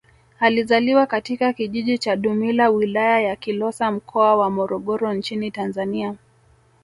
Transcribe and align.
Alizaliwa 0.39 1.05
katika 1.05 1.53
kijiji 1.53 1.97
cha 1.97 2.15
Dumila 2.15 2.69
Wilaya 2.69 3.21
ya 3.21 3.35
Kilosa 3.35 3.91
Mkoa 3.91 4.35
wa 4.35 4.49
Morogoro 4.49 5.13
nchini 5.13 5.51
Tanzania 5.51 6.15